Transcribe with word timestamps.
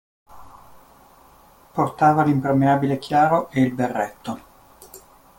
Portava 1.73 2.23
l'impermeabile 2.23 2.97
chiaro 2.97 3.51
e 3.51 3.61
il 3.61 3.71
berretto. 3.71 4.39